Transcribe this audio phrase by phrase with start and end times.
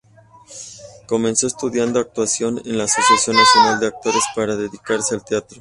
[1.05, 5.49] Comenzó estudiando actuación en la Asociación Nacional de Actores para dedicarse al teatro.